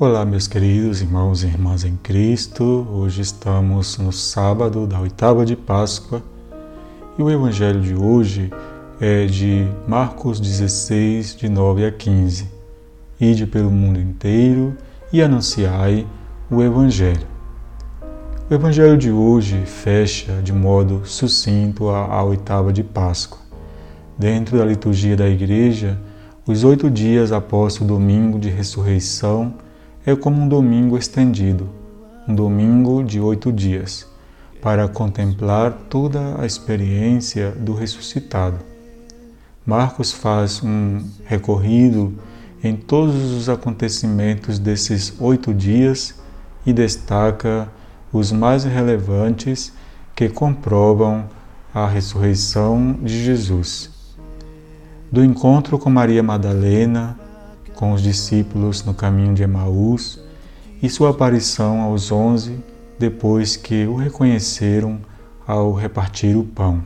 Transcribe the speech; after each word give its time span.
Olá, 0.00 0.24
meus 0.24 0.46
queridos 0.46 1.02
irmãos 1.02 1.42
e 1.42 1.48
irmãs 1.48 1.82
em 1.82 1.96
Cristo. 1.96 2.86
Hoje 2.92 3.20
estamos 3.20 3.98
no 3.98 4.12
sábado 4.12 4.86
da 4.86 5.00
oitava 5.00 5.44
de 5.44 5.56
Páscoa 5.56 6.22
e 7.18 7.22
o 7.22 7.28
evangelho 7.28 7.80
de 7.80 7.96
hoje 7.96 8.48
é 9.00 9.26
de 9.26 9.66
Marcos 9.88 10.38
16, 10.38 11.34
de 11.34 11.48
9 11.48 11.84
a 11.84 11.90
15. 11.90 12.48
Ide 13.18 13.44
pelo 13.44 13.72
mundo 13.72 13.98
inteiro 13.98 14.76
e 15.12 15.20
anunciai 15.20 16.06
o 16.48 16.62
evangelho. 16.62 17.26
O 18.48 18.54
evangelho 18.54 18.96
de 18.96 19.10
hoje 19.10 19.60
fecha 19.66 20.40
de 20.44 20.52
modo 20.52 21.02
sucinto 21.06 21.88
a, 21.88 22.04
a 22.04 22.22
oitava 22.22 22.72
de 22.72 22.84
Páscoa. 22.84 23.40
Dentro 24.16 24.58
da 24.58 24.64
liturgia 24.64 25.16
da 25.16 25.28
igreja, 25.28 26.00
os 26.46 26.62
oito 26.62 26.88
dias 26.88 27.32
após 27.32 27.80
o 27.80 27.84
domingo 27.84 28.38
de 28.38 28.48
ressurreição 28.48 29.54
é 30.06 30.14
como 30.16 30.40
um 30.40 30.48
domingo 30.48 30.96
estendido, 30.96 31.68
um 32.26 32.34
domingo 32.34 33.02
de 33.02 33.20
oito 33.20 33.52
dias, 33.52 34.06
para 34.60 34.88
contemplar 34.88 35.72
toda 35.88 36.40
a 36.40 36.46
experiência 36.46 37.50
do 37.52 37.74
ressuscitado. 37.74 38.58
Marcos 39.64 40.12
faz 40.12 40.62
um 40.62 41.04
recorrido 41.24 42.14
em 42.62 42.74
todos 42.74 43.32
os 43.32 43.48
acontecimentos 43.48 44.58
desses 44.58 45.14
oito 45.20 45.52
dias 45.52 46.14
e 46.64 46.72
destaca 46.72 47.68
os 48.12 48.32
mais 48.32 48.64
relevantes 48.64 49.72
que 50.14 50.28
comprovam 50.28 51.26
a 51.72 51.86
ressurreição 51.86 52.96
de 53.02 53.24
Jesus. 53.24 53.90
Do 55.12 55.24
encontro 55.24 55.78
com 55.78 55.88
Maria 55.88 56.22
Madalena, 56.22 57.18
com 57.78 57.92
os 57.92 58.02
discípulos 58.02 58.84
no 58.84 58.92
caminho 58.92 59.32
de 59.32 59.44
Emaús 59.44 60.18
e 60.82 60.90
sua 60.90 61.10
aparição 61.10 61.80
aos 61.80 62.10
onze 62.10 62.58
depois 62.98 63.56
que 63.56 63.86
o 63.86 63.94
reconheceram 63.94 64.98
ao 65.46 65.72
repartir 65.72 66.36
o 66.36 66.42
pão. 66.42 66.82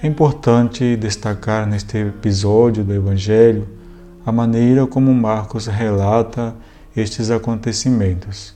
É 0.00 0.06
importante 0.06 0.94
destacar 0.94 1.66
neste 1.66 1.98
episódio 1.98 2.84
do 2.84 2.94
Evangelho 2.94 3.66
a 4.24 4.30
maneira 4.30 4.86
como 4.86 5.12
Marcos 5.12 5.66
relata 5.66 6.54
estes 6.96 7.28
acontecimentos. 7.28 8.54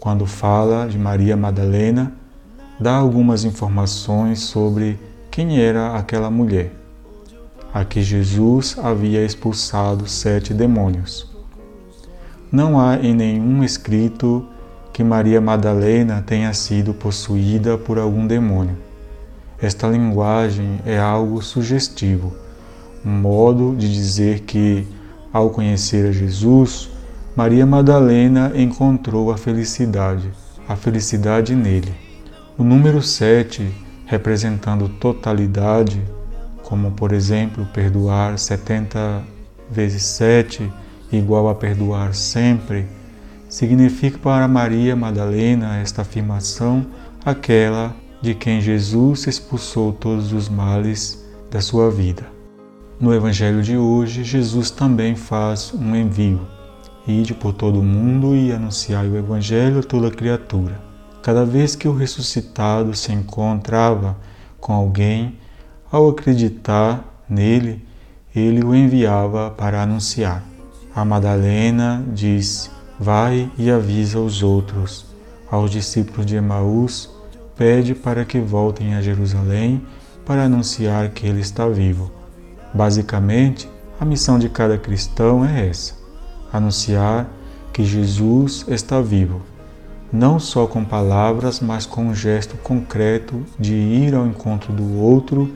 Quando 0.00 0.26
fala 0.26 0.88
de 0.88 0.98
Maria 0.98 1.36
Madalena, 1.36 2.12
dá 2.80 2.96
algumas 2.96 3.44
informações 3.44 4.40
sobre 4.40 4.98
quem 5.30 5.60
era 5.60 5.94
aquela 5.94 6.28
mulher 6.28 6.77
a 7.72 7.84
que 7.84 8.02
Jesus 8.02 8.76
havia 8.78 9.24
expulsado 9.24 10.08
sete 10.08 10.54
demônios. 10.54 11.30
Não 12.50 12.80
há 12.80 12.96
em 12.96 13.14
nenhum 13.14 13.62
escrito 13.62 14.46
que 14.92 15.04
Maria 15.04 15.40
Madalena 15.40 16.24
tenha 16.26 16.52
sido 16.54 16.94
possuída 16.94 17.76
por 17.76 17.98
algum 17.98 18.26
demônio. 18.26 18.76
Esta 19.60 19.86
linguagem 19.86 20.80
é 20.86 20.98
algo 20.98 21.42
sugestivo, 21.42 22.32
um 23.04 23.10
modo 23.10 23.76
de 23.76 23.92
dizer 23.92 24.40
que, 24.40 24.86
ao 25.32 25.50
conhecer 25.50 26.08
a 26.08 26.12
Jesus, 26.12 26.90
Maria 27.36 27.66
Madalena 27.66 28.52
encontrou 28.54 29.30
a 29.30 29.36
felicidade, 29.36 30.30
a 30.66 30.74
felicidade 30.74 31.54
nele. 31.54 31.94
O 32.56 32.64
número 32.64 33.02
sete, 33.02 33.70
representando 34.06 34.88
totalidade, 34.88 36.02
como 36.68 36.90
por 36.90 37.12
exemplo 37.12 37.64
perdoar 37.72 38.38
70 38.38 39.22
vezes 39.70 40.02
7 40.02 40.70
igual 41.10 41.48
a 41.48 41.54
perdoar 41.54 42.14
sempre, 42.14 42.84
significa 43.48 44.18
para 44.18 44.46
Maria 44.46 44.94
Madalena 44.94 45.78
esta 45.78 46.02
afirmação 46.02 46.84
aquela 47.24 47.96
de 48.20 48.34
quem 48.34 48.60
Jesus 48.60 49.26
expulsou 49.26 49.94
todos 49.94 50.30
os 50.34 50.50
males 50.50 51.26
da 51.50 51.62
sua 51.62 51.90
vida. 51.90 52.26
No 53.00 53.14
Evangelho 53.14 53.62
de 53.62 53.78
hoje, 53.78 54.22
Jesus 54.22 54.70
também 54.70 55.16
faz 55.16 55.72
um 55.72 55.96
envio. 55.96 56.46
Ide 57.06 57.32
por 57.32 57.54
todo 57.54 57.80
o 57.80 57.82
mundo 57.84 58.36
e 58.36 58.52
anunciai 58.52 59.08
o 59.08 59.16
Evangelho 59.16 59.78
a 59.78 59.82
toda 59.82 60.10
criatura. 60.10 60.78
Cada 61.22 61.46
vez 61.46 61.74
que 61.74 61.88
o 61.88 61.96
ressuscitado 61.96 62.94
se 62.94 63.10
encontrava 63.10 64.18
com 64.60 64.74
alguém, 64.74 65.38
ao 65.90 66.08
acreditar 66.10 67.22
nele, 67.28 67.84
ele 68.34 68.62
o 68.62 68.74
enviava 68.74 69.50
para 69.50 69.82
anunciar. 69.82 70.44
A 70.94 71.04
Madalena 71.04 72.04
disse: 72.12 72.70
Vai 72.98 73.50
e 73.56 73.70
avisa 73.70 74.18
os 74.18 74.42
outros. 74.42 75.06
Aos 75.50 75.70
discípulos 75.70 76.26
de 76.26 76.36
Emaús, 76.36 77.10
pede 77.56 77.94
para 77.94 78.24
que 78.24 78.38
voltem 78.38 78.94
a 78.94 79.00
Jerusalém 79.00 79.82
para 80.26 80.44
anunciar 80.44 81.08
que 81.10 81.26
ele 81.26 81.40
está 81.40 81.66
vivo. 81.66 82.12
Basicamente, 82.74 83.68
a 83.98 84.04
missão 84.04 84.38
de 84.38 84.48
cada 84.48 84.76
cristão 84.76 85.44
é 85.44 85.68
essa: 85.68 85.94
anunciar 86.52 87.26
que 87.72 87.82
Jesus 87.82 88.64
está 88.68 89.00
vivo, 89.00 89.40
não 90.12 90.38
só 90.38 90.66
com 90.66 90.84
palavras, 90.84 91.60
mas 91.60 91.86
com 91.86 92.08
um 92.08 92.14
gesto 92.14 92.56
concreto 92.58 93.42
de 93.58 93.74
ir 93.74 94.14
ao 94.14 94.26
encontro 94.26 94.72
do 94.72 94.98
outro 94.98 95.50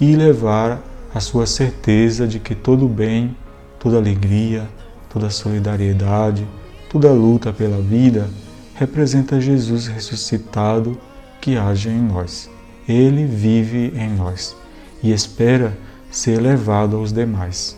e 0.00 0.14
levar 0.14 0.82
a 1.14 1.20
sua 1.20 1.46
certeza 1.46 2.26
de 2.26 2.38
que 2.38 2.54
todo 2.54 2.86
bem, 2.86 3.34
toda 3.78 3.96
alegria, 3.96 4.68
toda 5.08 5.30
solidariedade, 5.30 6.46
toda 6.90 7.10
luta 7.10 7.52
pela 7.52 7.80
vida 7.80 8.28
representa 8.74 9.40
Jesus 9.40 9.86
ressuscitado 9.86 10.98
que 11.40 11.56
age 11.56 11.88
em 11.88 12.02
nós. 12.02 12.50
Ele 12.86 13.24
vive 13.24 13.92
em 13.96 14.10
nós 14.10 14.54
e 15.02 15.10
espera 15.12 15.76
ser 16.10 16.38
levado 16.38 16.96
aos 16.96 17.12
demais. 17.12 17.76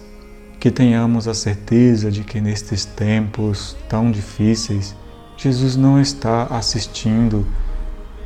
Que 0.59 0.71
tenhamos 0.73 1.29
a 1.29 1.35
certeza 1.35 2.11
de 2.11 2.25
que 2.25 2.41
nestes 2.41 2.85
tempos 2.85 3.77
tão 3.89 4.11
difíceis, 4.11 4.97
Jesus 5.37 5.77
não 5.77 6.01
está 6.01 6.45
assistindo 6.51 7.47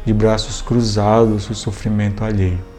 de 0.06 0.14
braços 0.14 0.62
cruzados 0.62 1.50
o 1.50 1.54
sofrimento 1.54 2.24
alheio 2.24 2.71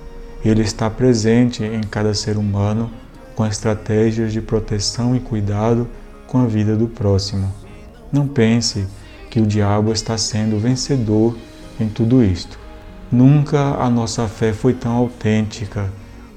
ele 0.44 0.62
está 0.62 0.90
presente 0.90 1.64
em 1.64 1.82
cada 1.82 2.14
ser 2.14 2.38
humano 2.38 2.92
com 3.36 3.46
estratégias 3.46 4.32
de 4.32 4.42
proteção 4.42 5.16
e 5.16 5.20
cuidado 5.20 5.88
com 6.28 6.40
a 6.40 6.46
vida 6.46 6.76
do 6.76 6.88
próximo. 6.88 7.52
Não 8.12 8.28
pense 8.28 8.86
que 9.30 9.40
o 9.40 9.48
diabo 9.48 9.92
está 9.92 10.18
sendo 10.18 10.60
vencedor 10.60 11.36
em 11.80 11.88
tudo 11.88 12.24
isto. 12.24 12.60
Nunca 13.12 13.76
a 13.76 13.90
nossa 13.90 14.28
fé 14.28 14.54
foi 14.54 14.74
tão 14.74 14.94
autêntica 14.94 15.90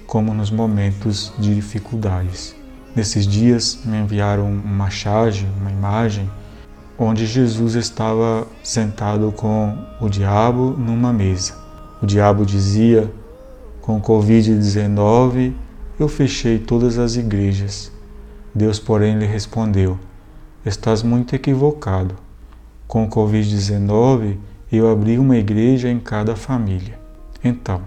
como 0.06 0.32
nos 0.32 0.50
momentos 0.50 1.32
de 1.38 1.54
dificuldades. 1.54 2.54
Nesses 2.94 3.26
dias 3.26 3.80
me 3.84 3.98
enviaram 3.98 4.46
uma 4.46 4.88
charge, 4.88 5.46
uma 5.60 5.70
imagem, 5.70 6.30
onde 6.98 7.26
Jesus 7.26 7.74
estava 7.74 8.46
sentado 8.62 9.30
com 9.32 9.76
o 10.00 10.08
diabo 10.08 10.74
numa 10.78 11.12
mesa. 11.12 11.54
O 12.00 12.06
diabo 12.06 12.46
dizia 12.46 13.10
com 13.86 13.98
o 13.98 14.02
Covid-19, 14.02 15.54
eu 15.96 16.08
fechei 16.08 16.58
todas 16.58 16.98
as 16.98 17.14
igrejas. 17.14 17.92
Deus, 18.52 18.80
porém, 18.80 19.16
lhe 19.16 19.26
respondeu: 19.26 19.96
Estás 20.64 21.04
muito 21.04 21.36
equivocado. 21.36 22.16
Com 22.88 23.04
o 23.04 23.08
Covid-19, 23.08 24.38
eu 24.72 24.90
abri 24.90 25.20
uma 25.20 25.36
igreja 25.36 25.88
em 25.88 26.00
cada 26.00 26.34
família. 26.34 26.98
Então, 27.44 27.80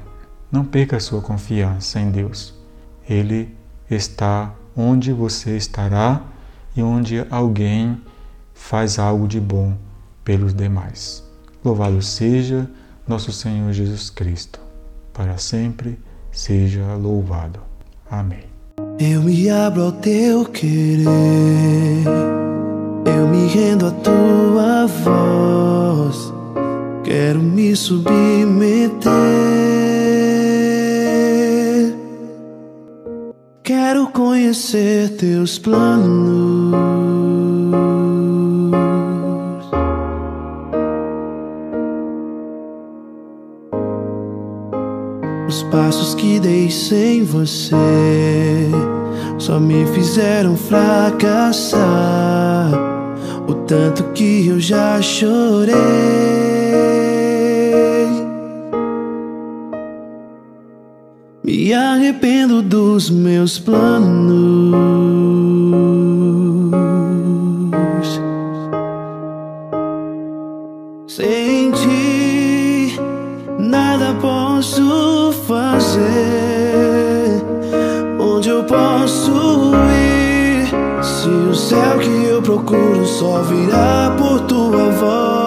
não 0.50 0.64
perca 0.64 1.02
sua 1.02 1.22
confiança 1.22 2.00
em 2.00 2.10
Deus. 2.10 2.54
Ele 3.08 3.54
está 3.92 4.54
onde 4.78 5.12
você 5.12 5.58
estará 5.58 6.22
e 6.78 6.82
onde 6.82 7.26
alguém 7.30 8.02
faz 8.54 8.98
algo 8.98 9.28
de 9.28 9.42
bom 9.42 9.76
pelos 10.24 10.54
demais. 10.54 11.22
Louvado 11.64 12.02
seja 12.02 12.70
nosso 13.06 13.34
Senhor 13.34 13.74
Jesus 13.74 14.10
Cristo 14.10 14.69
para 15.20 15.38
sempre 15.38 16.00
seja 16.32 16.96
louvado. 16.96 17.60
Amém. 18.10 18.46
Eu 18.98 19.22
me 19.22 19.50
abro 19.50 19.84
ao 19.84 19.92
teu 19.92 20.46
querer, 20.46 21.06
eu 23.06 23.28
me 23.28 23.48
rendo 23.48 23.88
à 23.88 23.92
tua 23.92 24.86
voz, 24.88 26.34
quero 27.04 27.42
me 27.42 27.76
submeter, 27.76 29.10
quero 33.62 34.08
conhecer 34.12 35.18
teus 35.18 35.60
planos. 35.60 37.19
passos 45.72 46.14
que 46.16 46.40
dei 46.40 46.70
sem 46.70 47.24
você 47.24 47.76
só 49.40 49.60
me 49.60 49.86
fizeram 49.88 50.56
fracassar. 50.58 51.80
O 53.48 53.54
tanto 53.66 54.04
que 54.14 54.48
eu 54.48 54.60
já 54.60 55.02
chorei. 55.02 55.76
Me 61.44 61.74
arrependo 61.74 62.62
dos 62.62 63.10
meus 63.10 63.58
planos. 63.58 65.39
céu 81.60 82.00
que 82.00 82.26
eu 82.26 82.42
procuro 82.42 83.06
só 83.06 83.42
virá 83.42 84.16
por 84.18 84.42
tua 84.42 84.90
voz. 84.92 85.39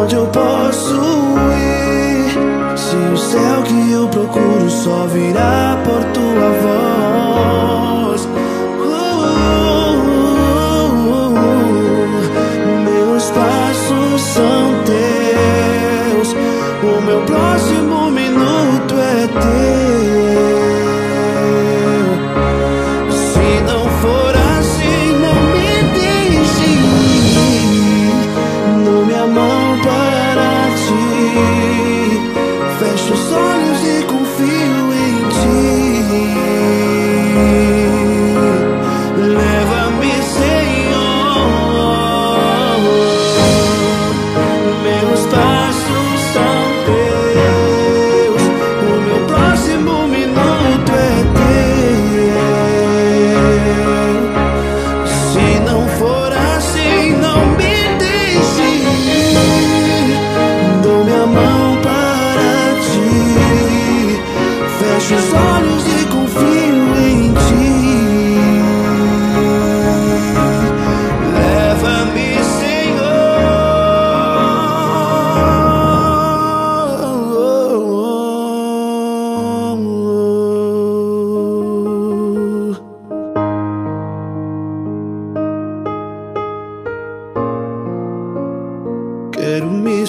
Onde 0.00 0.14
eu 0.14 0.26
posso 0.26 0.94
ir? 1.58 2.76
Se 2.76 2.96
o 2.96 3.16
céu 3.16 3.62
que 3.62 3.92
eu 3.92 4.08
procuro 4.08 4.70
só 4.70 5.06
virá 5.06 5.78
para 5.84 5.91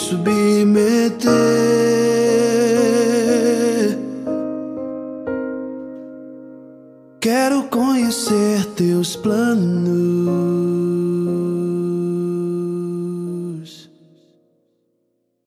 submeter. 0.03 1.31
Quero 7.19 7.63
conhecer 7.69 8.65
teus 8.75 9.15
planos. 9.15 9.92